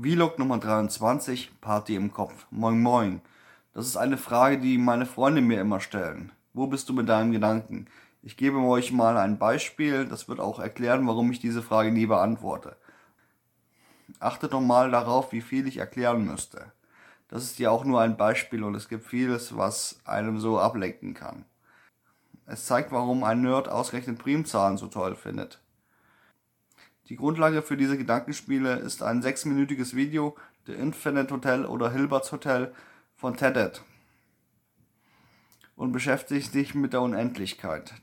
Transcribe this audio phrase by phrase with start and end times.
[0.00, 2.46] Vlog Nummer 23, Party im Kopf.
[2.52, 3.20] Moin Moin.
[3.74, 6.30] Das ist eine Frage, die meine Freunde mir immer stellen.
[6.52, 7.86] Wo bist du mit deinem Gedanken?
[8.22, 12.06] Ich gebe euch mal ein Beispiel, das wird auch erklären, warum ich diese Frage nie
[12.06, 12.76] beantworte.
[14.20, 16.70] Achtet doch mal darauf, wie viel ich erklären müsste.
[17.26, 21.14] Das ist ja auch nur ein Beispiel und es gibt vieles, was einem so ablenken
[21.14, 21.44] kann.
[22.46, 25.58] Es zeigt, warum ein Nerd ausgerechnet Primzahlen so toll findet.
[27.08, 32.74] Die Grundlage für diese Gedankenspiele ist ein sechsminütiges Video, The Infinite Hotel oder Hilberts Hotel
[33.16, 33.82] von TEDed
[35.74, 37.94] und beschäftigt sich mit der Unendlichkeit.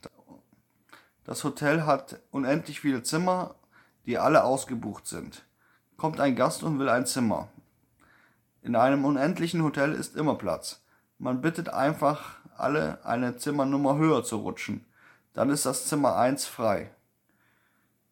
[1.23, 3.53] Das Hotel hat unendlich viele Zimmer,
[4.07, 5.45] die alle ausgebucht sind.
[5.97, 7.49] Kommt ein Gast und will ein Zimmer.
[8.63, 10.83] In einem unendlichen Hotel ist immer Platz.
[11.19, 14.83] Man bittet einfach alle, eine Zimmernummer höher zu rutschen.
[15.33, 16.94] Dann ist das Zimmer 1 frei.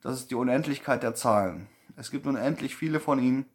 [0.04, 1.70] Das ist die Unendlichkeit der Zahlen.
[1.96, 3.46] Es gibt unendlich viele von ihnen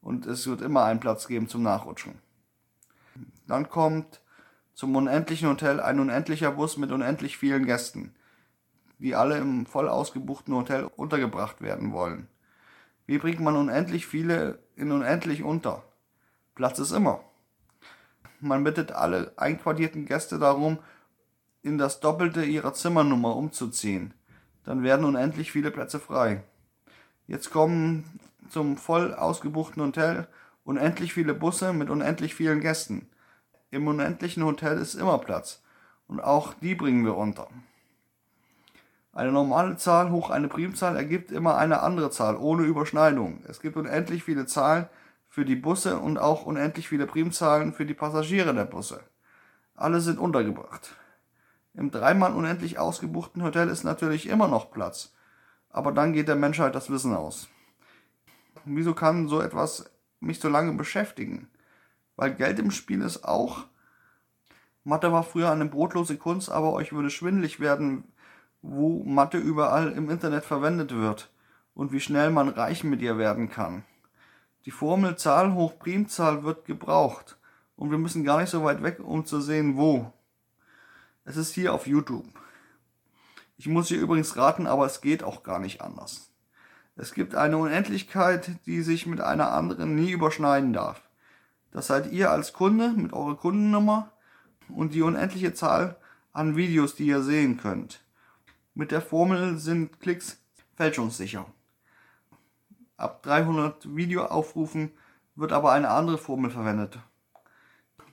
[0.00, 2.20] und es wird immer einen Platz geben zum Nachrutschen.
[3.48, 4.20] Dann kommt
[4.72, 8.14] zum unendlichen Hotel ein unendlicher Bus mit unendlich vielen Gästen,
[9.00, 12.28] die alle im voll ausgebuchten Hotel untergebracht werden wollen.
[13.06, 15.82] Wie bringt man unendlich viele in unendlich unter?
[16.54, 17.24] Platz ist immer.
[18.38, 20.78] Man bittet alle einquartierten Gäste darum,
[21.62, 24.14] in das Doppelte ihrer Zimmernummer umzuziehen
[24.64, 26.42] dann werden unendlich viele Plätze frei.
[27.26, 30.26] Jetzt kommen zum voll ausgebuchten Hotel
[30.64, 33.08] unendlich viele Busse mit unendlich vielen Gästen.
[33.70, 35.62] Im unendlichen Hotel ist immer Platz
[36.08, 37.48] und auch die bringen wir unter.
[39.12, 43.42] Eine normale Zahl hoch eine Primzahl ergibt immer eine andere Zahl ohne Überschneidung.
[43.48, 44.88] Es gibt unendlich viele Zahlen
[45.28, 49.00] für die Busse und auch unendlich viele Primzahlen für die Passagiere der Busse.
[49.74, 50.94] Alle sind untergebracht.
[51.74, 55.12] Im dreimal unendlich ausgebuchten Hotel ist natürlich immer noch Platz.
[55.70, 57.48] Aber dann geht der Menschheit das Wissen aus.
[58.64, 61.48] Wieso kann so etwas mich so lange beschäftigen?
[62.16, 63.64] Weil Geld im Spiel ist auch.
[64.84, 68.04] Mathe war früher eine brotlose Kunst, aber euch würde schwindlig werden,
[68.62, 71.30] wo Mathe überall im Internet verwendet wird
[71.74, 73.84] und wie schnell man reich mit ihr werden kann.
[74.66, 77.38] Die Formel Zahl hoch Primzahl wird gebraucht
[77.76, 80.12] und wir müssen gar nicht so weit weg, um zu sehen, wo.
[81.24, 82.26] Es ist hier auf YouTube.
[83.58, 86.30] Ich muss hier übrigens raten, aber es geht auch gar nicht anders.
[86.96, 91.02] Es gibt eine Unendlichkeit, die sich mit einer anderen nie überschneiden darf.
[91.70, 94.12] Das seid ihr als Kunde mit eurer Kundennummer
[94.68, 95.96] und die unendliche Zahl
[96.32, 98.02] an Videos, die ihr sehen könnt.
[98.74, 100.40] Mit der Formel sind Klicks
[100.76, 101.46] fälschungssicher.
[102.96, 104.92] Ab 300 Videoaufrufen
[105.34, 106.98] wird aber eine andere Formel verwendet.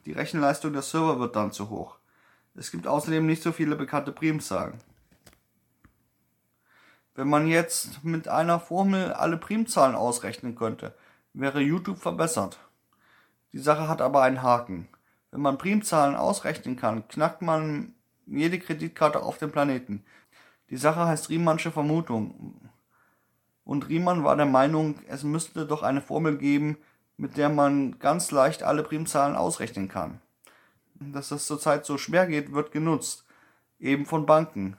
[0.05, 1.97] Die Rechenleistung der Server wird dann zu hoch.
[2.57, 4.79] Es gibt außerdem nicht so viele bekannte Primzahlen.
[7.13, 10.95] Wenn man jetzt mit einer Formel alle Primzahlen ausrechnen könnte,
[11.33, 12.57] wäre YouTube verbessert.
[13.53, 14.87] Die Sache hat aber einen Haken.
[15.29, 17.93] Wenn man Primzahlen ausrechnen kann, knackt man
[18.25, 20.03] jede Kreditkarte auf dem Planeten.
[20.71, 22.59] Die Sache heißt Riemannsche Vermutung.
[23.65, 26.77] Und Riemann war der Meinung, es müsste doch eine Formel geben,
[27.17, 30.21] mit der man ganz leicht alle Primzahlen ausrechnen kann
[30.99, 33.25] dass das zurzeit so schwer geht, wird genutzt.
[33.79, 34.77] Eben von Banken.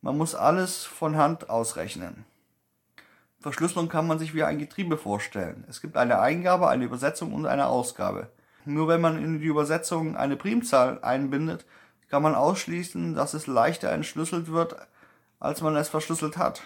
[0.00, 2.24] Man muss alles von Hand ausrechnen.
[3.40, 5.64] Verschlüsselung kann man sich wie ein Getriebe vorstellen.
[5.68, 8.28] Es gibt eine Eingabe, eine Übersetzung und eine Ausgabe.
[8.64, 11.64] Nur wenn man in die Übersetzung eine Primzahl einbindet,
[12.10, 14.76] kann man ausschließen, dass es leichter entschlüsselt wird,
[15.38, 16.62] als man es verschlüsselt hat.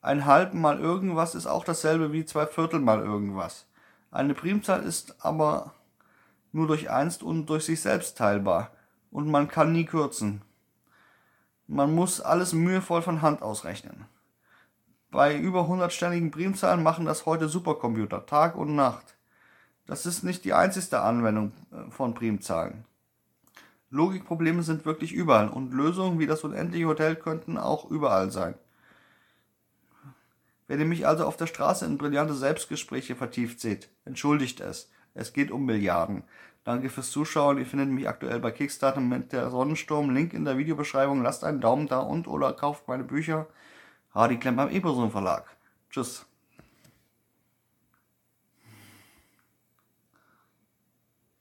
[0.00, 3.66] Ein Halb mal irgendwas ist auch dasselbe wie zwei Viertel mal irgendwas.
[4.10, 5.74] Eine Primzahl ist aber
[6.52, 8.70] nur durch einst und durch sich selbst teilbar,
[9.10, 10.42] und man kann nie kürzen.
[11.66, 14.06] Man muss alles mühevoll von Hand ausrechnen.
[15.10, 19.16] Bei über hundertstelligen Primzahlen machen das heute Supercomputer, Tag und Nacht.
[19.86, 22.84] Das ist nicht die einzigste Anwendung äh, von Primzahlen.
[23.90, 28.54] Logikprobleme sind wirklich überall und Lösungen wie das unendliche Hotel könnten auch überall sein.
[30.66, 34.90] Wenn ihr mich also auf der Straße in brillante Selbstgespräche vertieft seht, entschuldigt es.
[35.14, 36.24] Es geht um Milliarden.
[36.64, 37.58] Danke fürs Zuschauen.
[37.58, 40.10] Ihr findet mich aktuell bei Kickstarter mit der Sonnensturm.
[40.10, 41.22] Link in der Videobeschreibung.
[41.22, 43.46] Lasst einen Daumen da und oder kauft meine Bücher.
[44.14, 45.56] Hardy Klemm beim Eberson Verlag.
[45.90, 46.26] Tschüss.